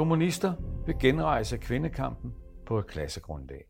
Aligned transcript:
Kommunister 0.00 0.54
vil 0.86 0.98
genrejse 1.00 1.58
kvindekampen 1.58 2.34
på 2.66 2.78
et 2.78 2.86
klassegrundlag. 2.86 3.64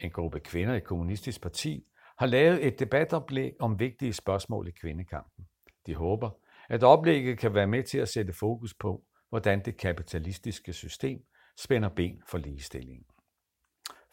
En 0.00 0.10
gruppe 0.10 0.40
kvinder 0.40 0.74
i 0.74 0.80
Kommunistisk 0.80 1.42
Parti 1.42 1.86
har 2.18 2.26
lavet 2.26 2.66
et 2.66 2.78
debatoplæg 2.78 3.52
om 3.60 3.80
vigtige 3.80 4.12
spørgsmål 4.12 4.68
i 4.68 4.70
kvindekampen. 4.70 5.46
De 5.86 5.94
håber, 5.94 6.30
at 6.68 6.82
oplægget 6.82 7.38
kan 7.38 7.54
være 7.54 7.66
med 7.66 7.82
til 7.82 7.98
at 7.98 8.08
sætte 8.08 8.32
fokus 8.32 8.74
på, 8.74 9.04
hvordan 9.28 9.64
det 9.64 9.76
kapitalistiske 9.76 10.72
system 10.72 11.20
spænder 11.58 11.88
ben 11.88 12.22
for 12.26 12.38
ligestillingen. 12.38 13.06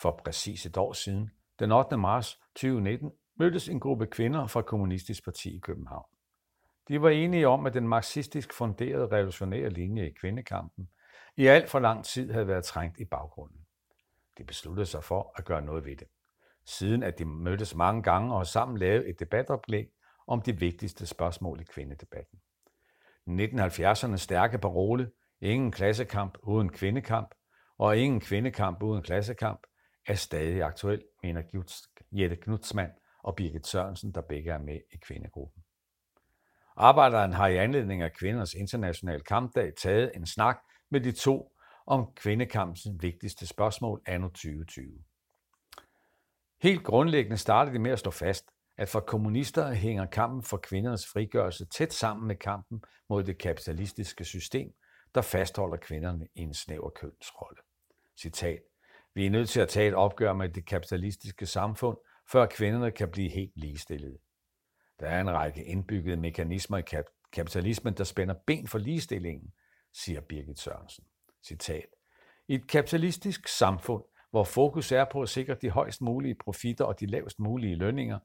For 0.02 0.22
præcis 0.24 0.66
et 0.66 0.78
år 0.78 0.94
siden, 0.94 1.32
den 1.60 1.72
8. 1.72 1.98
marts 1.98 2.40
2019, 2.56 3.12
mødtes 3.36 3.70
en 3.70 3.80
gruppe 3.80 4.08
kvinder 4.08 4.48
fra 4.48 4.62
Kommunistisk 4.62 5.24
Parti 5.24 5.56
i 5.56 5.60
København. 5.60 6.06
De 6.88 7.02
var 7.02 7.10
enige 7.10 7.48
om, 7.48 7.66
at 7.66 7.74
den 7.74 7.88
marxistisk 7.88 8.54
funderede 8.54 9.08
revolutionære 9.08 9.70
linje 9.70 10.08
i 10.08 10.14
kvindekampen 10.14 10.90
i 11.38 11.48
alt 11.48 11.70
for 11.70 11.80
lang 11.80 12.06
tid 12.06 12.32
havde 12.32 12.48
været 12.48 12.64
trængt 12.64 13.00
i 13.00 13.06
baggrunden. 13.06 13.66
De 14.38 14.44
besluttede 14.44 14.86
sig 14.86 15.04
for 15.04 15.34
at 15.38 15.46
gøre 15.46 15.62
noget 15.62 15.86
ved 15.86 15.96
det. 15.96 16.08
Siden 16.66 17.04
at 17.04 17.20
de 17.20 17.26
mødtes 17.26 17.76
mange 17.76 18.04
gange 18.04 18.36
og 18.36 18.48
sammen 18.48 18.78
lavede 18.78 19.08
et 19.08 19.20
debatoplæg 19.20 19.88
om 20.28 20.42
de 20.42 20.60
vigtigste 20.60 21.06
spørgsmål 21.06 21.62
i 21.62 21.64
kvindedebatten. 21.64 22.40
1970'ernes 23.28 24.18
stærke 24.18 24.58
parole, 24.58 25.12
ingen 25.42 25.72
klassekamp 25.72 26.38
uden 26.44 26.70
kvindekamp, 26.70 27.36
og 27.78 27.98
ingen 27.98 28.20
kvindekamp 28.20 28.84
uden 28.84 29.04
klassekamp, 29.04 29.60
er 30.08 30.16
stadig 30.16 30.64
aktuel, 30.64 31.04
mener 31.24 31.44
Jette 32.12 32.36
Knudsmann 32.36 32.92
og 33.24 33.36
Birgit 33.36 33.68
Sørensen, 33.68 34.12
der 34.12 34.22
begge 34.22 34.52
er 34.52 34.58
med 34.58 34.80
i 34.94 34.98
kvindegruppen. 34.98 35.64
Arbejderen 36.76 37.34
har 37.34 37.48
i 37.48 37.58
anledning 37.58 38.02
af 38.02 38.14
kvinders 38.14 38.54
internationale 38.54 39.24
kampdag 39.24 39.74
taget 39.82 40.12
en 40.16 40.26
snak 40.26 40.60
med 40.92 41.02
de 41.02 41.12
to 41.12 41.58
om 41.88 42.14
kvindekampens 42.16 42.88
vigtigste 43.00 43.48
spørgsmål 43.48 44.02
anno 44.06 44.28
2020. 44.28 44.86
Helt 46.62 46.84
grundlæggende 46.84 47.38
startede 47.38 47.74
det 47.74 47.82
med 47.82 47.92
at 47.92 48.00
stå 48.00 48.12
fast, 48.12 48.52
at 48.78 48.90
for 48.90 49.00
kommunister 49.00 49.74
hænger 49.74 50.06
kampen 50.06 50.44
for 50.44 50.58
kvindernes 50.58 51.08
frigørelse 51.08 51.66
tæt 51.66 51.94
sammen 51.94 52.28
med 52.28 52.36
kampen 52.36 52.84
mod 53.10 53.24
det 53.24 53.38
kapitalistiske 53.38 54.26
system, 54.26 54.74
der 55.16 55.22
fastholder 55.22 55.78
kvinderne 55.78 56.28
i 56.36 56.42
en 56.42 56.54
snæver 56.54 56.90
kønsrolle. 56.90 57.62
Citat. 58.22 58.60
Vi 59.14 59.26
er 59.26 59.30
nødt 59.30 59.50
til 59.50 59.60
at 59.60 59.70
tage 59.70 59.88
et 59.88 59.94
opgør 59.94 60.34
med 60.34 60.50
det 60.50 60.66
kapitalistiske 60.66 61.46
samfund, 61.46 61.98
før 62.32 62.46
kvinderne 62.46 62.92
kan 62.92 63.12
blive 63.12 63.30
helt 63.30 63.52
ligestillede. 63.56 64.18
Der 65.00 65.08
er 65.08 65.22
en 65.22 65.32
række 65.32 65.64
indbyggede 65.64 66.18
mekanismer 66.18 66.78
i 66.78 66.84
kapitalismen, 67.34 67.94
der 67.94 68.04
spænder 68.04 68.36
ben 68.48 68.68
for 68.68 68.78
ligestillingen, 68.78 69.54
siger 69.94 70.22
Birgit 70.22 70.60
Sørensen. 70.60 71.04
Citat. 71.44 71.86
I 72.48 72.56
et 72.56 72.68
kapitalistisk 72.68 73.48
samfund, 73.48 74.04
hvor 74.32 74.44
fokus 74.44 74.92
er 74.92 75.06
på 75.12 75.22
at 75.22 75.30
sikre 75.30 75.56
de 75.62 75.70
højst 75.70 76.02
mulige 76.02 76.36
profitter 76.36 76.86
og 76.86 77.00
de 77.00 77.06
lavest 77.06 77.40
mulige 77.40 77.76
lønninger, 77.76 78.20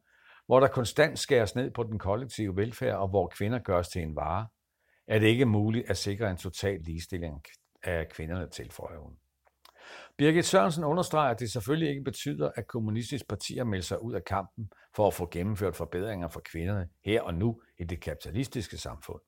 hvor 0.46 0.60
der 0.60 0.68
konstant 0.68 1.18
skæres 1.18 1.54
ned 1.54 1.70
på 1.70 1.82
den 1.82 1.98
kollektive 1.98 2.56
velfærd 2.56 2.96
og 2.96 3.08
hvor 3.08 3.26
kvinder 3.26 3.58
gøres 3.58 3.88
til 3.88 4.02
en 4.02 4.16
vare, 4.16 4.46
er 5.06 5.18
det 5.18 5.26
ikke 5.26 5.46
muligt 5.46 5.90
at 5.90 5.96
sikre 5.96 6.30
en 6.30 6.36
total 6.36 6.80
ligestilling 6.80 7.44
af 7.82 8.08
kvinderne, 8.08 8.50
tilføjer 8.50 8.98
hun. 8.98 9.16
Birgit 10.16 10.44
Sørensen 10.44 10.84
understreger, 10.84 11.30
at 11.30 11.40
det 11.40 11.52
selvfølgelig 11.52 11.88
ikke 11.88 12.04
betyder, 12.04 12.50
at 12.56 12.66
kommunistiske 12.66 13.28
partier 13.28 13.64
melder 13.64 13.84
sig 13.84 14.02
ud 14.02 14.14
af 14.14 14.24
kampen 14.24 14.70
for 14.96 15.06
at 15.06 15.14
få 15.14 15.28
gennemført 15.30 15.76
forbedringer 15.76 16.28
for 16.28 16.40
kvinderne 16.40 16.88
her 17.04 17.22
og 17.22 17.34
nu 17.34 17.62
i 17.78 17.84
det 17.84 18.00
kapitalistiske 18.00 18.78
samfund. 18.78 19.20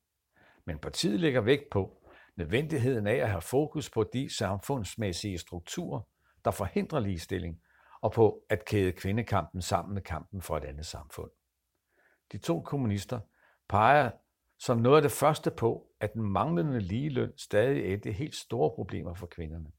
Men 0.65 0.79
partiet 0.79 1.21
lægger 1.21 1.41
vægt 1.41 1.71
på 1.71 2.03
nødvendigheden 2.39 3.07
af 3.07 3.15
at 3.15 3.31
have 3.31 3.43
fokus 3.43 3.91
på 3.91 4.05
de 4.13 4.37
samfundsmæssige 4.37 5.39
strukturer, 5.39 6.01
der 6.45 6.51
forhindrer 6.51 7.01
ligestilling, 7.01 7.61
og 8.01 8.13
på 8.13 8.43
at 8.49 8.65
kæde 8.65 8.93
kvindekampen 8.93 9.63
sammen 9.63 9.95
med 9.95 10.03
kampen 10.03 10.43
for 10.43 10.57
et 10.57 10.65
andet 10.65 10.87
samfund. 10.87 11.31
De 12.33 12.39
to 12.39 12.61
kommunister 12.61 13.21
peger 13.69 14.11
som 14.59 14.79
noget 14.79 14.97
af 14.97 15.03
det 15.03 15.13
første 15.13 15.51
på, 15.51 15.87
at 16.01 16.15
den 16.15 16.23
manglende 16.23 16.81
ligeløn 16.81 17.33
stadig 17.37 17.93
er 17.93 17.97
det 17.97 18.15
helt 18.15 18.35
store 18.35 18.71
problemer 18.71 19.15
for 19.15 19.27
kvinderne. 19.27 19.71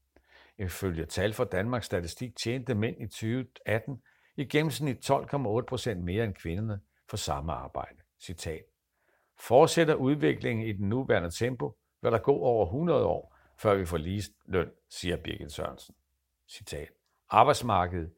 Ifølge 0.58 1.04
tal 1.04 1.32
fra 1.32 1.44
Danmarks 1.44 1.86
Statistik 1.86 2.36
tjente 2.36 2.74
mænd 2.74 2.96
i 3.00 3.06
2018 3.06 4.02
i 4.36 4.44
gennemsnit 4.44 5.10
12,8 5.10 5.60
procent 5.60 6.04
mere 6.04 6.24
end 6.24 6.34
kvinderne 6.34 6.80
for 7.08 7.16
samme 7.16 7.52
arbejde. 7.52 7.96
Citat. 8.20 8.62
Fortsætter 9.40 9.94
udviklingen 9.94 10.66
i 10.66 10.72
den 10.72 10.88
nuværende 10.88 11.30
tempo, 11.30 11.76
vil 12.02 12.12
der 12.12 12.18
gå 12.18 12.32
over 12.32 12.66
100 12.66 13.04
år, 13.04 13.36
før 13.56 13.74
vi 13.74 13.84
får 13.84 13.96
lige 13.96 14.22
løn, 14.44 14.70
siger 14.90 15.16
Birgit 15.16 15.52
Sørensen. 15.52 15.94
Citat. 16.48 16.88
Arbejdsmarkedet 17.30 18.12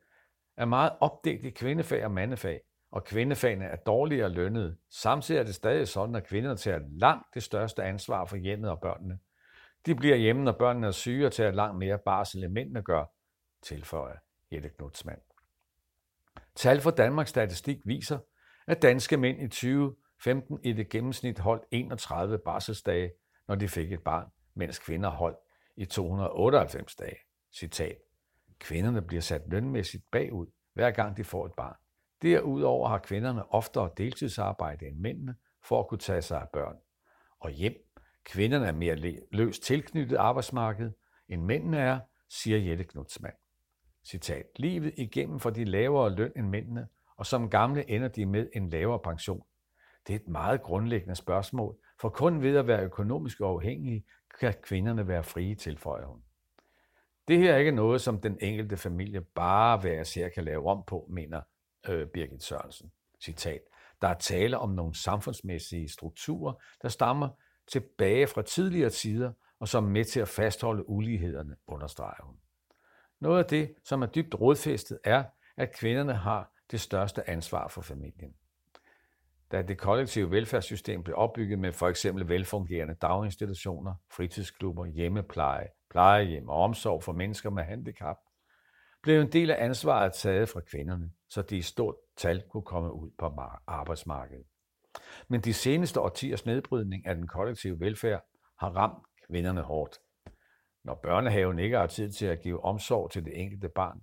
er 0.57 0.65
meget 0.65 0.93
opdelt 1.01 1.45
i 1.45 1.51
kvindefag 1.51 2.05
og 2.05 2.11
mandefag, 2.11 2.61
og 2.91 3.05
kvindefagene 3.05 3.65
er 3.65 3.77
dårligere 3.77 4.29
lønnet. 4.29 4.77
Samtidig 4.91 5.39
er 5.39 5.45
det 5.45 5.55
stadig 5.55 5.89
sådan, 5.89 6.15
at 6.15 6.27
kvinderne 6.27 6.57
tager 6.57 6.81
langt 6.91 7.27
det 7.35 7.43
største 7.43 7.83
ansvar 7.83 8.25
for 8.25 8.37
hjemmet 8.37 8.71
og 8.71 8.81
børnene. 8.81 9.19
De 9.87 9.95
bliver 9.95 10.17
hjemme, 10.17 10.45
når 10.45 10.53
børnene 10.53 10.87
er 10.87 10.91
syge 10.91 11.27
og 11.27 11.33
tager 11.33 11.51
langt 11.51 11.79
mere 11.79 11.99
barsel, 11.99 12.45
end 12.45 12.53
mændene 12.53 12.83
gør, 12.83 13.05
tilføjer 13.63 14.17
Jette 14.53 14.69
Knudsmann. 14.69 15.21
Tal 16.55 16.81
fra 16.81 16.91
Danmarks 16.91 17.31
Statistik 17.31 17.79
viser, 17.85 18.19
at 18.67 18.83
danske 18.83 19.17
mænd 19.17 19.43
i 19.43 19.49
2015 19.49 20.59
i 20.65 20.73
det 20.73 20.89
gennemsnit 20.89 21.39
holdt 21.39 21.65
31 21.71 22.39
barselsdage, 22.39 23.13
når 23.53 23.57
de 23.57 23.69
fik 23.69 23.93
et 23.93 24.03
barn, 24.03 24.27
mens 24.55 24.79
kvinder 24.79 25.09
holdt 25.09 25.39
i 25.77 25.85
298 25.85 26.97
dage. 26.97 27.17
Citat. 27.55 27.97
Kvinderne 28.59 29.03
bliver 29.03 29.21
sat 29.21 29.43
lønmæssigt 29.47 30.05
bagud, 30.11 30.47
hver 30.73 30.91
gang 30.91 31.17
de 31.17 31.25
får 31.25 31.47
et 31.47 31.53
barn. 31.57 31.77
Derudover 32.23 32.89
har 32.89 32.99
kvinderne 32.99 33.53
oftere 33.53 33.91
deltidsarbejde 33.97 34.87
end 34.87 34.97
mændene 34.97 35.37
for 35.65 35.81
at 35.81 35.89
kunne 35.89 35.99
tage 35.99 36.23
sig 36.23 36.41
af 36.41 36.49
børn. 36.53 36.77
Og 37.41 37.51
hjem. 37.51 37.75
Kvinderne 38.25 38.67
er 38.67 38.73
mere 38.73 39.19
løst 39.33 39.63
tilknyttet 39.63 40.17
arbejdsmarkedet, 40.17 40.95
end 41.29 41.43
mændene 41.43 41.79
er, 41.79 42.01
siger 42.29 42.59
Jette 42.59 42.85
Knudsmann. 42.85 43.37
Citat. 44.05 44.47
Livet 44.57 44.95
igennem 44.97 45.41
for 45.41 45.51
de 45.51 45.65
lavere 45.65 46.15
løn 46.15 46.33
end 46.37 46.49
mændene, 46.49 46.89
og 47.17 47.27
som 47.27 47.51
gamle 47.51 47.91
ender 47.91 48.09
de 48.09 48.27
med 48.27 48.49
en 48.53 48.69
lavere 48.69 48.99
pension. 48.99 49.43
Det 50.07 50.13
er 50.13 50.19
et 50.19 50.29
meget 50.29 50.63
grundlæggende 50.63 51.15
spørgsmål, 51.15 51.77
for 52.03 52.09
kun 52.09 52.43
ved 52.43 52.57
at 52.57 52.67
være 52.67 52.85
økonomisk 52.85 53.41
uafhængige, 53.41 54.05
kan 54.41 54.55
kvinderne 54.63 55.09
være 55.09 55.25
frie, 55.25 55.55
tilføjer 55.55 56.07
hun. 56.07 56.23
Det 57.29 57.39
her 57.39 57.55
er 57.55 57.59
ikke 57.59 57.73
noget, 57.73 58.01
som 58.01 58.21
den 58.21 58.39
enkelte 58.41 58.77
familie 58.77 59.21
bare 59.21 59.79
hver 59.79 60.01
især 60.01 60.29
kan 60.29 60.45
lave 60.45 60.67
om 60.71 60.85
på, 60.87 61.07
mener 61.11 61.41
øh, 61.89 62.07
Birgit 62.07 62.43
Sørensen. 62.43 62.93
Citat. 63.21 63.61
Der 64.03 64.09
er 64.09 64.15
tale 64.15 64.59
om 64.59 64.71
nogle 64.71 64.95
samfundsmæssige 64.95 65.89
strukturer, 65.89 66.53
der 66.83 66.89
stammer 66.89 67.29
tilbage 67.67 68.27
fra 68.27 68.43
tidligere 68.43 68.91
tider, 68.91 69.33
og 69.61 69.69
som 69.69 69.85
er 69.85 69.91
med 69.91 70.05
til 70.05 70.21
at 70.21 70.29
fastholde 70.29 70.89
ulighederne, 70.89 71.57
understreger 71.67 72.25
hun. 72.25 72.37
Noget 73.21 73.39
af 73.39 73.45
det, 73.45 73.75
som 73.85 74.03
er 74.03 74.07
dybt 74.07 74.41
rodfæstet, 74.41 74.99
er, 75.05 75.25
at 75.57 75.77
kvinderne 75.77 76.15
har 76.15 76.53
det 76.71 76.81
største 76.81 77.31
ansvar 77.31 77.69
for 77.69 77.83
familien. 77.83 78.35
Da 79.53 79.63
det 79.63 79.79
kollektive 79.79 80.31
velfærdssystem 80.31 81.03
blev 81.03 81.17
opbygget 81.17 81.59
med 81.59 81.73
for 81.73 81.89
eksempel 81.89 82.29
velfungerende 82.29 82.95
daginstitutioner, 82.95 83.95
fritidsklubber, 84.13 84.87
hjemmepleje, 84.87 85.69
plejehjem 85.91 86.49
og 86.49 86.57
omsorg 86.57 87.03
for 87.03 87.13
mennesker 87.13 87.51
med 87.51 87.63
handicap, 87.63 88.17
blev 89.03 89.21
en 89.21 89.33
del 89.33 89.51
af 89.51 89.65
ansvaret 89.65 90.13
taget 90.13 90.49
fra 90.49 90.61
kvinderne, 90.61 91.11
så 91.29 91.43
de 91.43 91.57
i 91.57 91.63
stort 91.63 91.95
tal 92.17 92.43
kunne 92.51 92.63
komme 92.63 92.93
ud 92.93 93.11
på 93.19 93.27
arbejdsmarkedet. 93.67 94.47
Men 95.29 95.41
de 95.41 95.53
seneste 95.53 96.01
årtiers 96.01 96.47
nedbrydning 96.47 97.07
af 97.07 97.15
den 97.15 97.29
kollektive 97.29 97.81
velfærd 97.81 98.25
har 98.59 98.71
ramt 98.71 99.05
kvinderne 99.29 99.61
hårdt. 99.61 99.99
Når 100.85 101.01
børnehaven 101.03 101.59
ikke 101.59 101.77
har 101.77 101.87
tid 101.87 102.13
til 102.13 102.27
at 102.27 102.41
give 102.43 102.65
omsorg 102.65 103.11
til 103.11 103.25
det 103.25 103.41
enkelte 103.41 103.69
barn, 103.69 104.01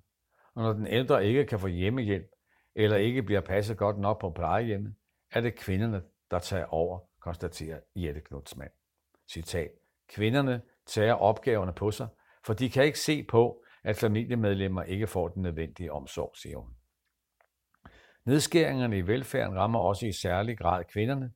og 0.55 0.63
når 0.63 0.73
den 0.73 0.87
ældre 0.87 1.25
ikke 1.25 1.45
kan 1.45 1.59
få 1.59 1.67
hjemmehjælp, 1.67 2.27
eller 2.75 2.97
ikke 2.97 3.23
bliver 3.23 3.41
passet 3.41 3.77
godt 3.77 3.97
nok 3.97 4.21
på 4.21 4.31
plejehjemmet, 4.31 4.95
er 5.31 5.41
det 5.41 5.55
kvinderne, 5.55 6.03
der 6.31 6.39
tager 6.39 6.65
over, 6.65 6.99
konstaterer 7.21 7.79
Jette 7.95 8.21
Knudsmann. 8.21 8.71
Citat. 9.31 9.71
Kvinderne 10.07 10.61
tager 10.85 11.13
opgaverne 11.13 11.73
på 11.73 11.91
sig, 11.91 12.07
for 12.45 12.53
de 12.53 12.69
kan 12.69 12.83
ikke 12.83 12.99
se 12.99 13.23
på, 13.23 13.63
at 13.83 13.97
familiemedlemmer 13.97 14.83
ikke 14.83 15.07
får 15.07 15.27
den 15.27 15.41
nødvendige 15.41 15.91
omsorg, 15.91 16.33
siger 16.37 16.57
hun. 16.57 16.75
Nedskæringerne 18.25 18.97
i 18.97 19.01
velfærden 19.01 19.55
rammer 19.57 19.79
også 19.79 20.05
i 20.05 20.11
særlig 20.11 20.57
grad 20.57 20.83
kvinderne, 20.83 21.31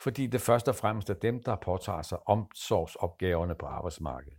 fordi 0.00 0.26
det 0.26 0.40
først 0.40 0.68
og 0.68 0.74
fremmest 0.74 1.10
er 1.10 1.14
dem, 1.14 1.42
der 1.42 1.56
påtager 1.56 2.02
sig 2.02 2.28
omsorgsopgaverne 2.28 3.54
på 3.54 3.66
arbejdsmarkedet. 3.66 4.38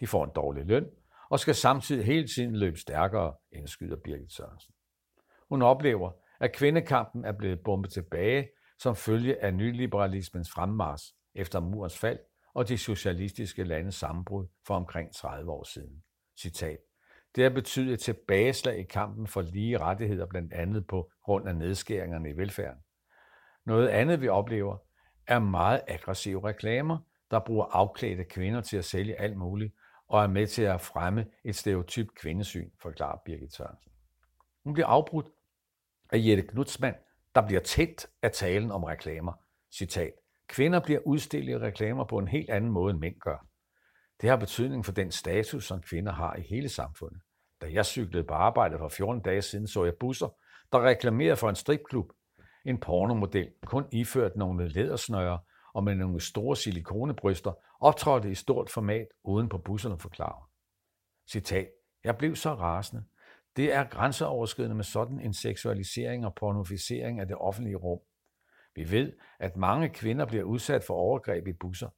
De 0.00 0.06
får 0.06 0.24
en 0.24 0.30
dårlig 0.34 0.64
løn 0.64 0.86
og 1.30 1.40
skal 1.40 1.54
samtidig 1.54 2.06
hele 2.06 2.28
tiden 2.28 2.56
løbe 2.56 2.78
stærkere, 2.78 3.34
indskyder 3.52 3.96
Birgit 4.04 4.32
Sørensen. 4.32 4.74
Hun 5.48 5.62
oplever, 5.62 6.10
at 6.40 6.52
kvindekampen 6.52 7.24
er 7.24 7.32
blevet 7.32 7.60
bombet 7.64 7.92
tilbage 7.92 8.48
som 8.78 8.96
følge 8.96 9.44
af 9.44 9.54
nyliberalismens 9.54 10.50
fremmars 10.50 11.14
efter 11.34 11.60
murens 11.60 11.98
fald 11.98 12.18
og 12.54 12.68
de 12.68 12.78
socialistiske 12.78 13.64
landes 13.64 13.94
sammenbrud 13.94 14.46
for 14.66 14.74
omkring 14.74 15.14
30 15.14 15.50
år 15.50 15.64
siden. 15.64 16.02
Citat. 16.40 16.78
Det 17.36 17.42
har 17.42 17.50
betydet 17.50 17.92
et 17.92 18.00
tilbageslag 18.00 18.78
i 18.78 18.82
kampen 18.82 19.26
for 19.26 19.42
lige 19.42 19.78
rettigheder, 19.78 20.26
blandt 20.26 20.52
andet 20.52 20.86
på 20.86 21.10
grund 21.24 21.48
af 21.48 21.56
nedskæringerne 21.56 22.30
i 22.30 22.36
velfærden. 22.36 22.80
Noget 23.66 23.88
andet, 23.88 24.20
vi 24.20 24.28
oplever, 24.28 24.76
er 25.26 25.38
meget 25.38 25.80
aggressive 25.88 26.48
reklamer, 26.48 26.98
der 27.30 27.38
bruger 27.38 27.64
afklædte 27.64 28.24
kvinder 28.24 28.60
til 28.60 28.76
at 28.76 28.84
sælge 28.84 29.20
alt 29.20 29.36
muligt, 29.36 29.74
og 30.08 30.22
er 30.22 30.26
med 30.26 30.46
til 30.46 30.62
at 30.62 30.80
fremme 30.80 31.26
et 31.44 31.56
stereotyp 31.56 32.08
kvindesyn, 32.14 32.70
forklarer 32.82 33.18
Birgit 33.24 33.54
Sørensen. 33.54 33.92
Hun 34.64 34.72
bliver 34.72 34.86
afbrudt 34.86 35.26
af 36.12 36.18
Jette 36.18 36.42
Knudsmann, 36.42 36.96
der 37.34 37.46
bliver 37.46 37.60
tæt 37.60 38.06
af 38.22 38.32
talen 38.32 38.70
om 38.70 38.84
reklamer. 38.84 39.32
Citat. 39.74 40.12
Kvinder 40.48 40.80
bliver 40.80 41.00
udstillet 41.06 41.52
i 41.52 41.58
reklamer 41.58 42.04
på 42.04 42.18
en 42.18 42.28
helt 42.28 42.50
anden 42.50 42.70
måde, 42.70 42.90
end 42.90 42.98
mænd 42.98 43.20
gør. 43.20 43.46
Det 44.20 44.30
har 44.30 44.36
betydning 44.36 44.84
for 44.84 44.92
den 44.92 45.10
status, 45.10 45.64
som 45.64 45.82
kvinder 45.82 46.12
har 46.12 46.36
i 46.36 46.40
hele 46.40 46.68
samfundet. 46.68 47.20
Da 47.60 47.66
jeg 47.72 47.86
cyklede 47.86 48.24
på 48.24 48.34
arbejde 48.34 48.78
for 48.78 48.88
14 48.88 49.22
dage 49.22 49.42
siden, 49.42 49.66
så 49.66 49.84
jeg 49.84 49.94
busser, 50.00 50.28
der 50.72 50.86
reklamerede 50.86 51.36
for 51.36 51.48
en 51.48 51.54
stripklub. 51.54 52.12
En 52.64 52.80
pornomodel, 52.80 53.50
kun 53.64 53.84
iført 53.92 54.36
nogle 54.36 54.68
lædersnøre 54.68 55.38
og 55.74 55.84
med 55.84 55.94
nogle 55.94 56.20
store 56.20 56.56
silikonebryster, 56.56 57.52
optrådte 57.80 58.30
i 58.30 58.34
stort 58.34 58.70
format 58.70 59.06
uden 59.24 59.48
på 59.48 59.58
busserne 59.58 59.98
forklarer. 59.98 60.50
Citat. 61.30 61.68
Jeg 62.04 62.16
blev 62.16 62.36
så 62.36 62.54
rasende. 62.54 63.04
Det 63.58 63.72
er 63.72 63.84
grænseoverskridende 63.84 64.76
med 64.76 64.84
sådan 64.84 65.20
en 65.20 65.34
seksualisering 65.34 66.26
og 66.26 66.34
pornofisering 66.34 67.20
af 67.20 67.26
det 67.26 67.36
offentlige 67.36 67.76
rum. 67.76 68.00
Vi 68.74 68.90
ved, 68.90 69.12
at 69.38 69.56
mange 69.56 69.88
kvinder 69.88 70.26
bliver 70.26 70.44
udsat 70.44 70.84
for 70.84 70.94
overgreb 70.94 71.46
i 71.46 71.52
busser. 71.52 71.88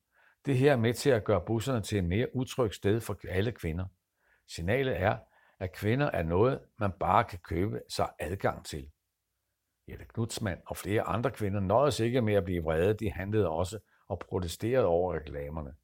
Det 0.46 0.58
her 0.58 0.72
er 0.72 0.76
med 0.76 0.94
til 0.94 1.10
at 1.10 1.24
gøre 1.24 1.40
busserne 1.46 1.82
til 1.82 1.98
et 1.98 2.04
mere 2.04 2.36
utrygt 2.36 2.74
sted 2.74 3.00
for 3.00 3.16
alle 3.28 3.52
kvinder. 3.52 3.84
Signalet 4.48 5.00
er, 5.00 5.16
at 5.58 5.72
kvinder 5.72 6.10
er 6.10 6.22
noget, 6.22 6.60
man 6.78 6.92
bare 7.00 7.24
kan 7.24 7.38
købe 7.38 7.80
sig 7.88 8.08
adgang 8.18 8.64
til. 8.66 8.90
Jette 9.88 10.04
Knudsmann 10.04 10.60
og 10.66 10.76
flere 10.76 11.02
andre 11.02 11.30
kvinder 11.30 11.60
nøjes 11.60 12.00
ikke 12.00 12.22
med 12.22 12.34
at 12.34 12.44
blive 12.44 12.62
vrede, 12.62 12.94
de 12.94 13.10
handlede 13.10 13.48
også 13.48 13.78
og 14.08 14.18
protesterede 14.18 14.86
over 14.86 15.14
reklamerne. 15.14 15.74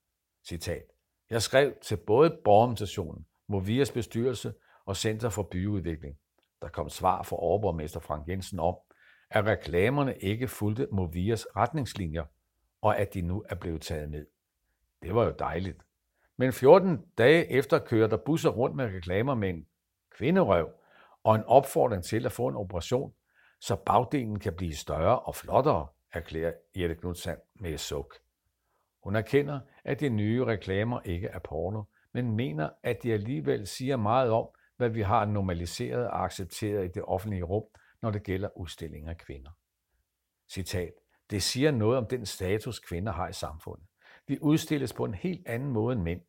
Citat. 0.49 0.84
Jeg 1.31 1.43
skrev 1.43 1.75
til 1.82 1.96
både 1.96 2.38
borgerorganisationen, 2.44 3.26
Movias 3.49 3.93
bestyrelse 3.93 4.52
og 4.86 4.96
Center 4.96 5.28
for 5.28 5.42
Byudvikling. 5.42 6.16
Der 6.62 6.68
kom 6.68 6.88
svar 6.88 7.22
fra 7.22 7.36
overborgmester 7.36 8.00
Frank 8.00 8.28
Jensen 8.28 8.58
om, 8.58 8.76
at 9.30 9.46
reklamerne 9.46 10.16
ikke 10.18 10.48
fulgte 10.48 10.88
Movias 10.92 11.46
retningslinjer, 11.56 12.24
og 12.82 12.98
at 12.98 13.14
de 13.14 13.22
nu 13.22 13.44
er 13.48 13.54
blevet 13.54 13.82
taget 13.82 14.10
ned. 14.10 14.26
Det 15.02 15.14
var 15.14 15.24
jo 15.24 15.34
dejligt. 15.38 15.82
Men 16.36 16.52
14 16.52 17.04
dage 17.18 17.50
efter 17.50 17.78
kører 17.78 18.08
der 18.08 18.16
busser 18.16 18.50
rundt 18.50 18.76
med 18.76 18.84
reklamer 18.84 19.34
med 19.34 19.48
en 19.48 19.66
kvinderøv 20.10 20.68
og 21.24 21.34
en 21.34 21.44
opfordring 21.44 22.04
til 22.04 22.26
at 22.26 22.32
få 22.32 22.48
en 22.48 22.56
operation, 22.56 23.12
så 23.60 23.76
bagdelen 23.76 24.38
kan 24.38 24.52
blive 24.52 24.74
større 24.74 25.20
og 25.20 25.34
flottere, 25.34 25.86
erklærer 26.12 26.52
Jette 26.76 26.94
Knudsand 26.94 27.38
med 27.54 27.70
et 27.70 27.80
suk. 27.80 28.14
Hun 29.02 29.16
erkender, 29.16 29.60
at 29.84 30.00
de 30.00 30.08
nye 30.08 30.44
reklamer 30.44 31.00
ikke 31.04 31.28
er 31.28 31.38
porno, 31.38 31.82
men 32.12 32.36
mener, 32.36 32.70
at 32.82 33.02
de 33.02 33.12
alligevel 33.12 33.66
siger 33.66 33.96
meget 33.96 34.30
om, 34.30 34.48
hvad 34.76 34.88
vi 34.88 35.02
har 35.02 35.25
normaliseret 35.25 36.06
og 36.06 36.25
accepteret 36.25 36.84
i 36.84 36.88
det 36.88 37.02
offentlige 37.02 37.43
rum, 37.43 37.64
når 38.02 38.11
det 38.11 38.23
gælder 38.23 38.58
udstilling 38.58 39.08
af 39.08 39.19
kvinder. 39.19 39.50
Citat. 40.49 40.93
Det 41.31 41.43
siger 41.43 41.70
noget 41.70 41.99
om 41.99 42.06
den 42.06 42.26
status, 42.26 42.78
kvinder 42.78 43.12
har 43.12 43.28
i 43.28 43.32
samfundet. 43.32 43.87
Vi 44.26 44.38
udstilles 44.40 44.93
på 44.93 45.05
en 45.05 45.14
helt 45.14 45.49
anden 45.49 45.70
måde 45.70 45.93
end 45.93 46.02
mænd. 46.02 46.20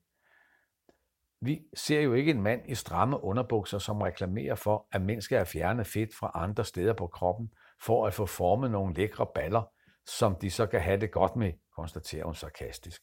Vi 1.42 1.62
ser 1.74 2.02
jo 2.02 2.14
ikke 2.14 2.32
en 2.32 2.42
mand 2.42 2.62
i 2.66 2.76
stramme 2.76 3.24
underbukser, 3.24 3.78
som 3.78 4.02
reklamerer 4.02 4.56
for, 4.56 4.88
at 4.92 5.02
mænd 5.02 5.22
skal 5.22 5.38
have 5.38 5.46
fjernet 5.46 5.88
fedt 5.88 6.16
fra 6.16 6.32
andre 6.34 6.66
steder 6.66 6.94
på 6.94 7.08
kroppen, 7.08 7.52
for 7.82 8.08
at 8.08 8.14
få 8.14 8.26
formet 8.26 8.72
nogle 8.72 8.94
lækre 8.94 9.28
baller, 9.36 9.64
som 10.06 10.36
de 10.36 10.52
så 10.52 10.66
kan 10.66 10.82
have 10.82 11.00
det 11.00 11.12
godt 11.12 11.36
med, 11.36 11.54
konstaterer 11.76 12.26
hun 12.26 12.36
sarkastisk. 12.36 13.02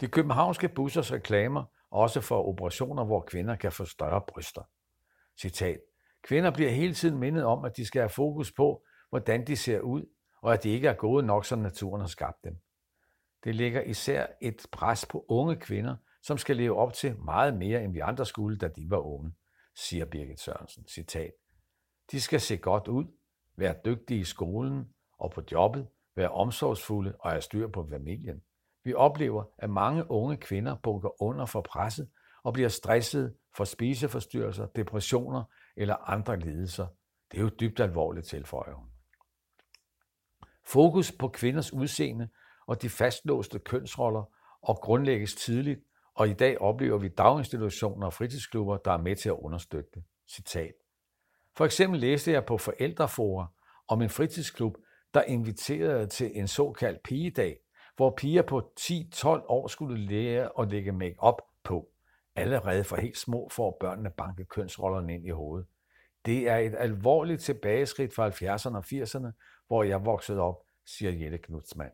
De 0.00 0.08
københavnske 0.08 0.68
bussers 0.68 1.12
reklamer 1.12 1.64
også 1.92 2.20
for 2.20 2.48
operationer, 2.48 3.04
hvor 3.04 3.20
kvinder 3.20 3.56
kan 3.56 3.72
få 3.72 3.84
større 3.84 4.22
bryster. 4.28 4.62
Citat. 5.40 5.80
Kvinder 6.22 6.50
bliver 6.50 6.70
hele 6.70 6.94
tiden 6.94 7.18
mindet 7.18 7.44
om, 7.44 7.64
at 7.64 7.76
de 7.76 7.86
skal 7.86 8.00
have 8.00 8.08
fokus 8.08 8.52
på, 8.52 8.84
hvordan 9.08 9.46
de 9.46 9.56
ser 9.56 9.80
ud, 9.80 10.06
og 10.42 10.52
at 10.52 10.62
de 10.62 10.70
ikke 10.70 10.88
er 10.88 10.94
gode 10.94 11.26
nok, 11.26 11.44
som 11.44 11.58
naturen 11.58 12.00
har 12.00 12.08
skabt 12.08 12.44
dem. 12.44 12.58
Det 13.44 13.54
ligger 13.54 13.82
især 13.82 14.26
et 14.40 14.66
pres 14.72 15.06
på 15.06 15.24
unge 15.28 15.56
kvinder, 15.56 15.96
som 16.22 16.38
skal 16.38 16.56
leve 16.56 16.76
op 16.76 16.92
til 16.92 17.16
meget 17.16 17.56
mere, 17.56 17.84
end 17.84 17.92
vi 17.92 17.98
andre 17.98 18.26
skulle, 18.26 18.58
da 18.58 18.68
de 18.68 18.90
var 18.90 18.98
unge, 18.98 19.32
siger 19.74 20.04
Birgit 20.04 20.40
Sørensen. 20.40 20.88
Citat. 20.88 21.32
De 22.10 22.20
skal 22.20 22.40
se 22.40 22.56
godt 22.56 22.88
ud, 22.88 23.04
være 23.56 23.74
dygtige 23.84 24.20
i 24.20 24.24
skolen 24.24 24.88
og 25.18 25.30
på 25.30 25.42
jobbet, 25.52 25.88
være 26.16 26.28
omsorgsfulde 26.28 27.16
og 27.18 27.30
have 27.30 27.42
styr 27.42 27.68
på 27.68 27.86
familien. 27.90 28.42
Vi 28.84 28.94
oplever, 28.94 29.44
at 29.58 29.70
mange 29.70 30.10
unge 30.10 30.36
kvinder 30.36 30.76
bukker 30.82 31.22
under 31.22 31.46
for 31.46 31.60
presset 31.60 32.08
og 32.42 32.52
bliver 32.52 32.68
stresset 32.68 33.34
for 33.56 33.64
spiseforstyrrelser, 33.64 34.66
depressioner 34.66 35.44
eller 35.76 36.10
andre 36.10 36.38
lidelser. 36.38 36.86
Det 37.30 37.38
er 37.38 37.42
jo 37.42 37.50
dybt 37.60 37.80
alvorligt, 37.80 38.26
tilføjer 38.26 38.74
hun. 38.74 38.86
Fokus 40.64 41.12
på 41.12 41.28
kvinders 41.28 41.72
udseende 41.72 42.28
og 42.66 42.82
de 42.82 42.88
fastlåste 42.88 43.58
kønsroller 43.58 44.24
og 44.62 44.76
grundlægges 44.76 45.34
tidligt, 45.34 45.80
og 46.14 46.28
i 46.28 46.32
dag 46.32 46.60
oplever 46.60 46.98
vi 46.98 47.08
daginstitutioner 47.08 48.06
og 48.06 48.12
fritidsklubber, 48.12 48.76
der 48.76 48.92
er 48.92 48.96
med 48.96 49.16
til 49.16 49.28
at 49.28 49.36
understøtte 49.38 49.90
det. 49.94 50.04
Citat. 50.28 50.74
For 51.56 51.64
eksempel 51.64 52.00
læste 52.00 52.32
jeg 52.32 52.44
på 52.44 52.58
Forældreforer 52.58 53.46
om 53.88 54.02
en 54.02 54.10
fritidsklub, 54.10 54.76
der 55.14 55.22
inviterede 55.22 56.06
til 56.06 56.30
en 56.34 56.48
såkaldt 56.48 57.02
pigedag, 57.02 57.58
hvor 57.96 58.10
piger 58.10 58.42
på 58.42 58.72
10-12 58.80 59.26
år 59.28 59.66
skulle 59.66 59.98
lære 59.98 60.50
at 60.58 60.70
lægge 60.70 60.92
make-up 60.92 61.42
på. 61.64 61.88
Allerede 62.36 62.84
fra 62.84 63.00
helt 63.00 63.18
små 63.18 63.48
får 63.48 63.76
børnene 63.80 64.10
banke 64.10 64.44
kønsrollerne 64.44 65.14
ind 65.14 65.26
i 65.26 65.30
hovedet. 65.30 65.66
Det 66.26 66.48
er 66.48 66.56
et 66.56 66.74
alvorligt 66.78 67.42
tilbageskridt 67.42 68.14
fra 68.14 68.28
70'erne 68.28 68.76
og 68.76 68.84
80'erne, 68.86 69.32
hvor 69.66 69.82
jeg 69.82 70.04
voksede 70.04 70.40
op, 70.40 70.62
siger 70.86 71.12
Jette 71.12 71.38
Knudsmann. 71.38 71.92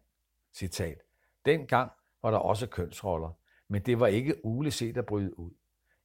Citat. 0.55 1.03
Dengang 1.45 1.91
var 2.23 2.31
der 2.31 2.39
også 2.39 2.67
kønsroller, 2.67 3.31
men 3.69 3.83
det 3.83 4.01
var 4.01 4.07
ikke 4.07 4.45
uleset 4.45 4.97
at 4.97 5.07
bryde 5.07 5.39
ud. 5.39 5.51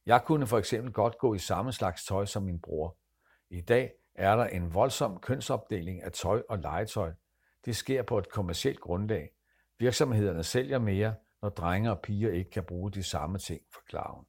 Jeg 0.06 0.24
kunne 0.24 0.46
for 0.46 0.58
eksempel 0.58 0.92
godt 0.92 1.18
gå 1.18 1.34
i 1.34 1.38
samme 1.38 1.72
slags 1.72 2.04
tøj 2.04 2.24
som 2.24 2.42
min 2.42 2.60
bror. 2.60 2.96
I 3.50 3.60
dag 3.60 3.92
er 4.14 4.36
der 4.36 4.46
en 4.46 4.74
voldsom 4.74 5.20
kønsopdeling 5.20 6.02
af 6.02 6.12
tøj 6.12 6.42
og 6.48 6.58
legetøj. 6.58 7.12
Det 7.64 7.76
sker 7.76 8.02
på 8.02 8.18
et 8.18 8.28
kommersielt 8.28 8.80
grundlag. 8.80 9.30
Virksomhederne 9.78 10.42
sælger 10.42 10.78
mere, 10.78 11.14
når 11.42 11.48
drenge 11.48 11.90
og 11.90 12.00
piger 12.00 12.32
ikke 12.32 12.50
kan 12.50 12.64
bruge 12.64 12.92
de 12.92 13.02
samme 13.02 13.38
ting, 13.38 13.60
forklarer 13.72 14.14
hun. 14.14 14.24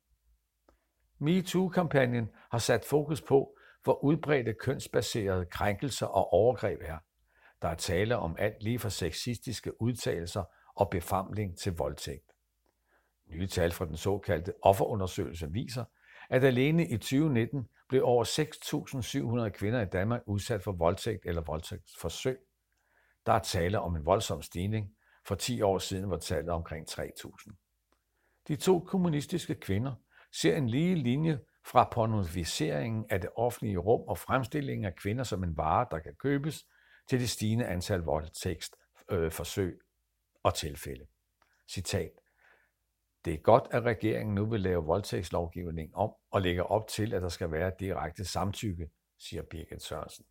MeToo-kampagnen 1.20 2.30
har 2.52 2.58
sat 2.58 2.86
fokus 2.86 3.22
på, 3.22 3.58
hvor 3.84 4.04
udbredte 4.04 4.54
kønsbaserede 4.54 5.46
krænkelser 5.46 6.06
og 6.06 6.34
overgreb 6.34 6.80
er. 6.82 6.98
Der 7.62 7.68
er 7.68 7.76
tale 7.76 8.18
om 8.18 8.36
alt 8.40 8.64
lige 8.64 8.80
fra 8.80 8.90
sexistiske 8.90 9.82
udtalelser 9.82 10.44
og 10.76 10.90
befamling 10.90 11.58
til 11.58 11.74
voldtægt. 11.74 12.32
Nye 13.28 13.48
tal 13.48 13.72
fra 13.72 13.86
den 13.86 13.98
såkaldte 13.98 14.54
offerundersøgelse 14.62 15.52
viser, 15.52 15.86
at 16.30 16.44
alene 16.44 16.88
i 16.88 16.98
2019 16.98 17.68
blev 17.90 18.06
over 18.06 18.24
6.700 19.46 19.50
kvinder 19.50 19.82
i 19.82 19.86
Danmark 19.86 20.22
udsat 20.26 20.64
for 20.64 20.72
voldtægt 20.72 21.26
eller 21.26 21.42
voldtægtsforsøg. 21.42 22.38
Der 23.26 23.34
er 23.34 23.40
tale 23.40 23.80
om 23.80 23.96
en 23.96 24.06
voldsom 24.06 24.42
stigning. 24.42 24.95
For 25.28 25.36
10 25.36 25.62
år 25.62 25.80
siden 25.80 26.10
var 26.10 26.18
tallet 26.18 26.50
omkring 26.50 26.90
3.000. 26.90 28.44
De 28.48 28.56
to 28.56 28.80
kommunistiske 28.80 29.56
kvinder 29.56 29.94
ser 30.32 30.58
en 30.58 30.70
lige 30.70 30.96
linje 30.96 31.40
fra 31.66 31.90
pornofiseringen 31.92 33.06
af 33.10 33.22
det 33.22 33.30
offentlige 33.36 33.78
rum 33.78 34.08
og 34.08 34.18
fremstillingen 34.18 34.86
af 34.86 34.96
kvinder 34.96 35.24
som 35.24 35.44
en 35.44 35.58
vare, 35.58 35.88
der 35.92 36.00
kan 36.00 36.16
købes, 36.16 36.66
til 37.10 37.20
det 37.20 37.30
stigende 37.30 37.66
antal 37.66 38.00
voldtægtsforsøg 38.00 39.74
øh, 39.74 39.80
og 40.44 40.54
tilfælde. 40.54 41.06
Citat. 41.72 42.12
Det 43.26 43.34
er 43.34 43.38
godt, 43.38 43.68
at 43.72 43.84
regeringen 43.84 44.36
nu 44.36 44.46
vil 44.46 44.62
lave 44.62 44.84
voldtægtslovgivning 44.84 45.96
om 45.96 46.14
og 46.32 46.42
lægger 46.42 46.64
op 46.64 46.88
til, 46.88 47.14
at 47.14 47.22
der 47.22 47.30
skal 47.30 47.52
være 47.52 47.72
direkte 47.80 48.26
samtykke, 48.26 48.90
siger 49.20 49.44
Birgit 49.44 49.84
Sørensen. 49.84 50.26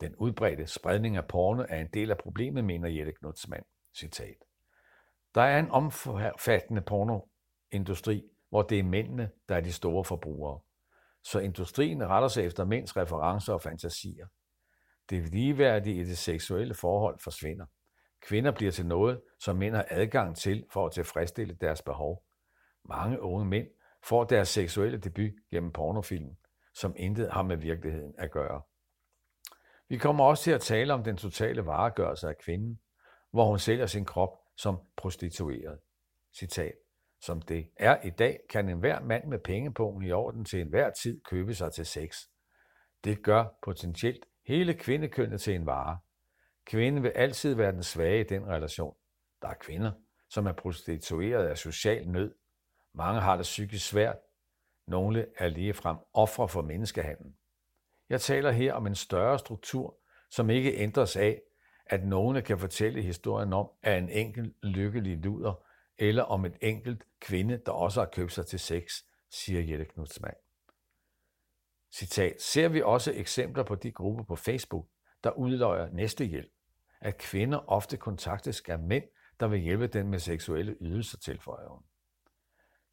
Den 0.00 0.16
udbredte 0.16 0.66
spredning 0.66 1.16
af 1.16 1.28
porno 1.28 1.64
er 1.68 1.80
en 1.80 1.90
del 1.94 2.10
af 2.10 2.18
problemet, 2.18 2.64
mener 2.64 2.88
Jette 2.88 3.12
Knudsmann. 3.12 3.64
Citat. 3.96 4.36
Der 5.34 5.42
er 5.42 5.58
en 5.58 5.70
omfattende 5.70 6.82
pornoindustri, 6.82 8.22
hvor 8.48 8.62
det 8.62 8.78
er 8.78 8.82
mændene, 8.82 9.30
der 9.48 9.56
er 9.56 9.60
de 9.60 9.72
store 9.72 10.04
forbrugere. 10.04 10.60
Så 11.24 11.38
industrien 11.38 12.08
retter 12.08 12.28
sig 12.28 12.44
efter 12.44 12.64
mænds 12.64 12.96
referencer 12.96 13.52
og 13.52 13.62
fantasier. 13.62 14.26
Det 15.10 15.28
ligeværdige 15.28 16.00
i 16.00 16.04
det 16.04 16.18
seksuelle 16.18 16.74
forhold 16.74 17.18
forsvinder. 17.18 17.66
Kvinder 18.20 18.50
bliver 18.50 18.72
til 18.72 18.86
noget, 18.86 19.20
som 19.40 19.56
mænd 19.56 19.74
har 19.74 19.86
adgang 19.90 20.36
til 20.36 20.66
for 20.72 20.86
at 20.86 20.92
tilfredsstille 20.92 21.54
deres 21.60 21.82
behov. 21.82 22.24
Mange 22.84 23.22
unge 23.22 23.46
mænd 23.46 23.66
får 24.04 24.24
deres 24.24 24.48
seksuelle 24.48 24.98
debut 24.98 25.32
gennem 25.50 25.72
pornofilm, 25.72 26.36
som 26.74 26.94
intet 26.96 27.30
har 27.30 27.42
med 27.42 27.56
virkeligheden 27.56 28.14
at 28.18 28.30
gøre. 28.30 28.62
Vi 29.88 29.98
kommer 29.98 30.24
også 30.24 30.44
til 30.44 30.50
at 30.50 30.60
tale 30.60 30.94
om 30.94 31.04
den 31.04 31.16
totale 31.16 31.66
varegørelse 31.66 32.28
af 32.28 32.38
kvinden, 32.38 32.80
hvor 33.36 33.46
hun 33.46 33.58
sælger 33.58 33.86
sin 33.86 34.04
krop 34.04 34.38
som 34.56 34.78
prostitueret. 34.96 35.78
Citat. 36.38 36.74
Som 37.20 37.42
det 37.42 37.70
er 37.76 38.02
i 38.02 38.10
dag, 38.10 38.40
kan 38.50 38.68
enhver 38.68 39.00
mand 39.00 39.24
med 39.24 39.38
pengepungen 39.38 40.02
i 40.02 40.12
orden 40.12 40.44
til 40.44 40.60
enhver 40.60 40.90
tid 40.90 41.20
købe 41.20 41.54
sig 41.54 41.72
til 41.72 41.86
sex. 41.86 42.16
Det 43.04 43.22
gør 43.22 43.44
potentielt 43.62 44.26
hele 44.46 44.74
kvindekønnet 44.74 45.40
til 45.40 45.54
en 45.54 45.66
vare. 45.66 45.98
Kvinden 46.64 47.02
vil 47.02 47.08
altid 47.08 47.54
være 47.54 47.72
den 47.72 47.82
svage 47.82 48.20
i 48.20 48.24
den 48.24 48.46
relation. 48.46 48.94
Der 49.42 49.48
er 49.48 49.54
kvinder, 49.60 49.92
som 50.28 50.46
er 50.46 50.52
prostitueret 50.52 51.46
af 51.46 51.58
social 51.58 52.08
nød. 52.08 52.34
Mange 52.94 53.20
har 53.20 53.36
det 53.36 53.42
psykisk 53.42 53.88
svært. 53.88 54.16
Nogle 54.86 55.26
er 55.38 55.48
ligefrem 55.48 55.96
ofre 56.14 56.48
for 56.48 56.62
menneskehandel. 56.62 57.32
Jeg 58.08 58.20
taler 58.20 58.50
her 58.50 58.72
om 58.72 58.86
en 58.86 58.94
større 58.94 59.38
struktur, 59.38 59.98
som 60.30 60.50
ikke 60.50 60.76
ændres 60.76 61.16
af, 61.16 61.40
at 61.86 62.06
nogen 62.06 62.42
kan 62.42 62.58
fortælle 62.58 63.02
historien 63.02 63.52
om, 63.52 63.68
at 63.82 63.98
en 63.98 64.08
enkelt 64.08 64.54
lykkelig 64.62 65.18
luder, 65.18 65.66
eller 65.98 66.22
om 66.22 66.44
et 66.44 66.56
enkelt 66.60 67.04
kvinde, 67.20 67.60
der 67.66 67.72
også 67.72 68.00
har 68.00 68.08
købt 68.08 68.32
sig 68.32 68.46
til 68.46 68.58
sex, 68.58 68.92
siger 69.30 69.60
Jette 69.60 69.84
Knudsmann. 69.84 70.36
Citat. 71.92 72.42
Ser 72.42 72.68
vi 72.68 72.82
også 72.82 73.12
eksempler 73.12 73.62
på 73.62 73.74
de 73.74 73.92
grupper 73.92 74.24
på 74.24 74.36
Facebook, 74.36 74.86
der 75.24 75.30
udløjer 75.30 75.90
næste 75.92 76.24
hjælp, 76.24 76.50
at 77.00 77.18
kvinder 77.18 77.70
ofte 77.70 77.96
kontaktes 77.96 78.62
af 78.68 78.78
mænd, 78.78 79.04
der 79.40 79.48
vil 79.48 79.60
hjælpe 79.60 79.86
dem 79.86 80.06
med 80.06 80.18
seksuelle 80.18 80.76
ydelser, 80.80 81.18
tilføjer 81.18 81.68
hun. 81.68 81.82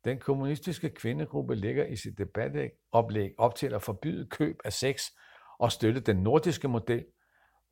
Den 0.06 0.20
kommunistiske 0.20 0.90
kvindegruppe 0.90 1.56
lægger 1.56 1.86
i 1.86 1.96
sit 1.96 2.18
debatoplæg 2.18 3.32
op 3.38 3.56
til 3.56 3.74
at 3.74 3.82
forbyde 3.82 4.28
køb 4.30 4.60
af 4.64 4.74
sex 4.74 5.12
og 5.60 5.72
støtte 5.72 6.00
den 6.00 6.18
nordiske 6.18 6.68
model, 6.68 7.06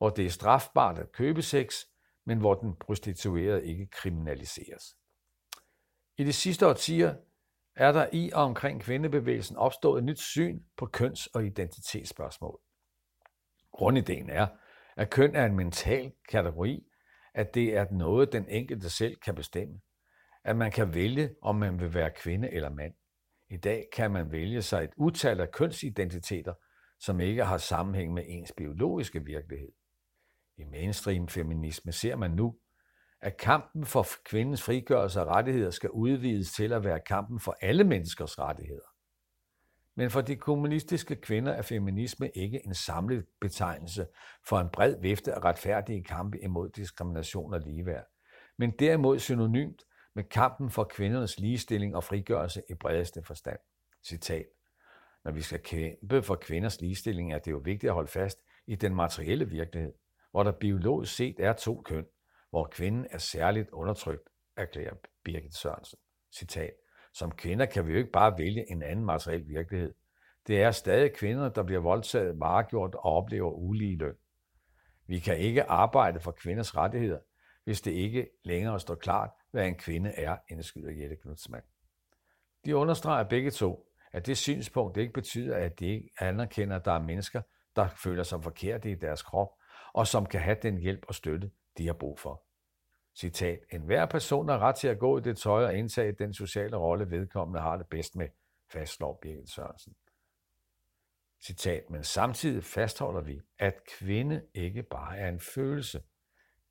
hvor 0.02 0.10
det 0.10 0.26
er 0.26 0.30
strafbart 0.30 0.98
at 0.98 1.12
købe 1.12 1.42
sex, 1.42 1.74
men 2.26 2.38
hvor 2.38 2.54
den 2.54 2.76
prostituerede 2.80 3.66
ikke 3.66 3.86
kriminaliseres. 3.86 4.96
I 6.18 6.24
de 6.24 6.32
sidste 6.32 6.66
årtier 6.66 7.14
er 7.76 7.92
der 7.92 8.06
i 8.12 8.30
og 8.34 8.42
omkring 8.42 8.80
kvindebevægelsen 8.80 9.56
opstået 9.56 9.98
et 9.98 10.04
nyt 10.04 10.20
syn 10.20 10.60
på 10.76 10.86
køns- 10.86 11.26
og 11.26 11.46
identitetsspørgsmål. 11.46 12.60
Grundideen 13.72 14.30
er, 14.30 14.46
at 14.96 15.10
køn 15.10 15.34
er 15.34 15.46
en 15.46 15.56
mental 15.56 16.12
kategori, 16.28 16.86
at 17.34 17.54
det 17.54 17.76
er 17.76 17.86
noget, 17.90 18.32
den 18.32 18.48
enkelte 18.48 18.90
selv 18.90 19.16
kan 19.16 19.34
bestemme. 19.34 19.80
At 20.44 20.56
man 20.56 20.70
kan 20.70 20.94
vælge, 20.94 21.34
om 21.42 21.56
man 21.56 21.80
vil 21.80 21.94
være 21.94 22.10
kvinde 22.10 22.50
eller 22.50 22.70
mand. 22.70 22.94
I 23.50 23.56
dag 23.56 23.88
kan 23.92 24.10
man 24.10 24.32
vælge 24.32 24.62
sig 24.62 24.84
et 24.84 24.92
utal 24.96 25.40
af 25.40 25.50
kønsidentiteter, 25.50 26.54
som 27.00 27.20
ikke 27.20 27.44
har 27.44 27.58
sammenhæng 27.58 28.12
med 28.12 28.22
ens 28.26 28.52
biologiske 28.56 29.24
virkelighed. 29.24 29.72
I 30.56 30.64
mainstream 30.64 31.28
feminisme 31.28 31.92
ser 31.92 32.16
man 32.16 32.30
nu, 32.30 32.56
at 33.20 33.36
kampen 33.36 33.86
for 33.86 34.06
kvindens 34.24 34.62
frigørelse 34.62 35.20
og 35.20 35.26
rettigheder 35.26 35.70
skal 35.70 35.90
udvides 35.90 36.52
til 36.52 36.72
at 36.72 36.84
være 36.84 37.00
kampen 37.00 37.40
for 37.40 37.56
alle 37.60 37.84
menneskers 37.84 38.38
rettigheder. 38.38 38.92
Men 39.94 40.10
for 40.10 40.20
de 40.20 40.36
kommunistiske 40.36 41.16
kvinder 41.16 41.52
er 41.52 41.62
feminisme 41.62 42.30
ikke 42.34 42.66
en 42.66 42.74
samlet 42.74 43.26
betegnelse 43.40 44.06
for 44.48 44.60
en 44.60 44.68
bred 44.72 45.00
vifte 45.00 45.34
af 45.34 45.44
retfærdige 45.44 46.04
kampe 46.04 46.40
imod 46.42 46.68
diskrimination 46.70 47.54
og 47.54 47.60
ligeværd, 47.60 48.04
men 48.58 48.70
derimod 48.70 49.18
synonymt 49.18 49.82
med 50.14 50.24
kampen 50.24 50.70
for 50.70 50.84
kvindernes 50.84 51.38
ligestilling 51.38 51.96
og 51.96 52.04
frigørelse 52.04 52.62
i 52.70 52.74
bredeste 52.74 53.22
forstand. 53.22 53.58
Citat. 54.04 54.46
Når 55.24 55.32
vi 55.32 55.42
skal 55.42 55.60
kæmpe 55.62 56.22
for 56.22 56.34
kvinders 56.34 56.80
ligestilling, 56.80 57.32
er 57.32 57.38
det 57.38 57.50
jo 57.50 57.60
vigtigt 57.64 57.90
at 57.90 57.94
holde 57.94 58.10
fast 58.10 58.38
i 58.66 58.74
den 58.74 58.94
materielle 58.94 59.48
virkelighed, 59.48 59.92
hvor 60.32 60.42
der 60.42 60.52
biologisk 60.52 61.16
set 61.16 61.40
er 61.40 61.52
to 61.52 61.82
køn, 61.84 62.06
hvor 62.50 62.64
kvinden 62.64 63.06
er 63.10 63.18
særligt 63.18 63.70
undertrykt, 63.70 64.28
erklærer 64.56 64.94
Birgit 65.24 65.54
Sørensen. 65.54 65.98
Citat. 66.34 66.72
Som 67.14 67.30
kvinder 67.30 67.66
kan 67.66 67.86
vi 67.86 67.92
jo 67.92 67.98
ikke 67.98 68.10
bare 68.10 68.38
vælge 68.38 68.70
en 68.70 68.82
anden 68.82 69.04
materiel 69.04 69.48
virkelighed. 69.48 69.94
Det 70.46 70.62
er 70.62 70.70
stadig 70.70 71.12
kvinder, 71.12 71.48
der 71.48 71.62
bliver 71.62 71.80
voldtaget, 71.80 72.40
varegjort 72.40 72.94
og 72.94 73.04
oplever 73.04 73.50
ulige 73.50 73.96
løn. 73.96 74.14
Vi 75.06 75.18
kan 75.18 75.38
ikke 75.38 75.64
arbejde 75.64 76.20
for 76.20 76.32
kvinders 76.32 76.76
rettigheder, 76.76 77.18
hvis 77.64 77.80
det 77.80 77.90
ikke 77.90 78.28
længere 78.44 78.80
står 78.80 78.94
klart, 78.94 79.30
hvad 79.50 79.66
en 79.66 79.74
kvinde 79.74 80.10
er, 80.10 80.36
indskyder 80.50 80.90
Jette 80.90 81.16
Knudsmann. 81.16 81.64
De 82.64 82.76
understreger 82.76 83.24
begge 83.24 83.50
to, 83.50 83.86
at 84.12 84.26
det 84.26 84.38
synspunkt 84.38 84.96
ikke 84.96 85.12
betyder, 85.12 85.56
at 85.56 85.80
de 85.80 85.86
ikke 85.86 86.10
anerkender, 86.18 86.76
at 86.76 86.84
der 86.84 86.92
er 86.92 87.02
mennesker, 87.02 87.42
der 87.76 87.88
føler 87.88 88.22
sig 88.22 88.42
forkerte 88.42 88.90
i 88.90 88.94
deres 88.94 89.22
krop, 89.22 89.48
og 89.92 90.06
som 90.06 90.26
kan 90.26 90.40
have 90.40 90.56
den 90.62 90.78
hjælp 90.78 91.04
og 91.08 91.14
støtte, 91.14 91.50
de 91.78 91.86
har 91.86 91.94
brug 91.94 92.18
for. 92.18 92.42
Citat, 93.14 93.58
en 93.72 93.82
hver 93.82 94.06
person 94.06 94.48
har 94.48 94.58
ret 94.58 94.74
til 94.74 94.88
at 94.88 94.98
gå 94.98 95.18
i 95.18 95.20
det 95.20 95.38
tøj 95.38 95.64
og 95.64 95.74
indtage 95.74 96.12
den 96.12 96.34
sociale 96.34 96.76
rolle, 96.76 97.10
vedkommende 97.10 97.60
har 97.60 97.76
det 97.76 97.86
bedst 97.86 98.16
med, 98.16 98.28
fastslår 98.72 99.18
Birgit 99.22 99.50
Sørensen. 99.50 99.94
Citat, 101.40 101.90
men 101.90 102.04
samtidig 102.04 102.64
fastholder 102.64 103.20
vi, 103.20 103.40
at 103.58 103.74
kvinde 103.98 104.42
ikke 104.54 104.82
bare 104.82 105.18
er 105.18 105.28
en 105.28 105.40
følelse. 105.40 106.02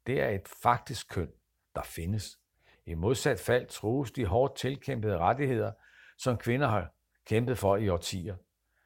Det 0.08 0.22
er 0.22 0.30
et 0.30 0.48
faktisk 0.64 1.10
køn, 1.10 1.32
der 1.76 1.82
findes. 1.84 2.40
I 2.86 2.94
modsat 2.94 3.40
fald 3.40 3.68
trues 3.68 4.12
de 4.12 4.26
hårdt 4.26 4.56
tilkæmpede 4.56 5.18
rettigheder, 5.18 5.72
som 6.18 6.38
kvinder 6.38 6.68
har 6.68 6.94
kæmpet 7.26 7.58
for 7.58 7.78
i 7.78 7.90
årtier. 7.90 8.36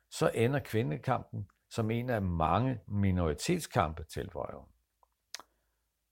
Så 0.10 0.32
ender 0.34 0.60
kvindekampen 0.60 1.50
som 1.75 1.91
en 1.91 2.10
af 2.10 2.22
mange 2.22 2.79
minoritetskampe, 2.88 4.03
tilføjer 4.03 4.55
hun. 4.55 4.67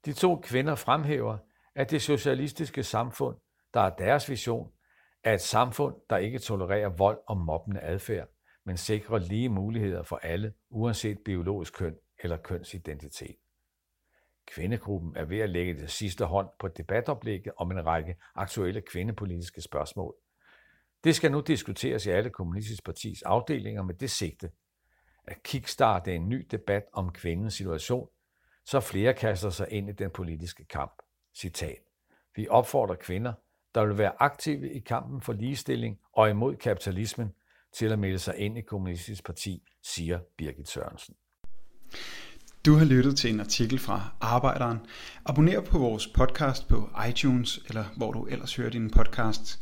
De 0.05 0.13
to 0.13 0.36
kvinder 0.36 0.75
fremhæver, 0.75 1.38
at 1.75 1.91
det 1.91 2.01
socialistiske 2.01 2.84
samfund, 2.84 3.38
der 3.74 3.79
er 3.79 3.96
deres 3.96 4.29
vision, 4.29 4.72
er 5.24 5.34
et 5.34 5.41
samfund, 5.41 5.96
der 6.10 6.17
ikke 6.17 6.39
tolererer 6.39 6.89
vold 6.89 7.20
og 7.27 7.38
mobbende 7.38 7.82
adfærd, 7.82 8.27
men 8.65 8.77
sikrer 8.77 9.20
lige 9.20 9.50
muligheder 9.50 10.03
for 10.03 10.15
alle, 10.15 10.53
uanset 10.70 11.20
biologisk 11.25 11.74
køn 11.74 11.96
eller 12.20 12.38
kønsidentitet. 12.38 13.36
Kvindegruppen 14.46 15.15
er 15.15 15.25
ved 15.25 15.39
at 15.39 15.50
lægge 15.50 15.74
det 15.74 15.91
sidste 15.91 16.25
hånd 16.25 16.48
på 16.60 16.67
debatoplægget 16.67 17.53
om 17.58 17.72
en 17.72 17.86
række 17.86 18.15
aktuelle 18.36 18.82
kvindepolitiske 18.82 19.62
spørgsmål. 19.62 20.15
Det 21.03 21.15
skal 21.15 21.32
nu 21.32 21.41
diskuteres 21.41 22.05
i 22.05 22.10
alle 22.10 22.29
kommunistiske 22.29 22.84
partis 22.84 23.22
afdelinger 23.22 23.84
med 23.84 23.93
det 23.93 24.12
sigte, 24.12 24.50
at 25.27 25.44
kickstarte 25.44 26.15
en 26.15 26.30
ny 26.30 26.48
debat 26.51 26.84
om 26.94 27.12
kvindens 27.12 27.53
situation 27.53 28.08
så 28.65 28.80
flere 28.80 29.13
kaster 29.13 29.50
sig 29.50 29.68
ind 29.72 29.89
i 29.89 29.92
den 29.92 30.10
politiske 30.10 30.65
kamp. 30.65 30.94
Citat. 31.36 31.80
Vi 32.36 32.48
opfordrer 32.48 32.96
kvinder, 32.96 33.34
der 33.75 33.86
vil 33.86 33.98
være 33.98 34.12
aktive 34.20 34.74
i 34.74 34.80
kampen 34.80 35.22
for 35.22 35.34
ligestilling 35.34 36.00
og 36.13 36.30
imod 36.30 36.56
kapitalismen, 36.56 37.34
til 37.77 37.92
at 37.92 38.00
melde 38.00 38.20
sig 38.20 38.38
ind 38.38 38.58
i 38.58 38.62
Kommunistisk 38.62 39.25
Parti, 39.25 39.63
siger 39.84 40.20
Birgit 40.38 40.70
Sørensen. 40.70 41.15
Du 42.65 42.75
har 42.75 42.86
lyttet 42.86 43.18
til 43.18 43.34
en 43.34 43.39
artikel 43.39 43.80
fra 43.80 44.15
Arbejderen. 44.22 44.77
Abonner 45.25 45.62
på 45.62 45.77
vores 45.77 46.08
podcast 46.08 46.68
på 46.68 46.89
iTunes, 47.10 47.60
eller 47.68 47.86
hvor 47.98 48.12
du 48.12 48.25
ellers 48.25 48.56
hører 48.56 48.70
din 48.70 48.89
podcast. 48.89 49.62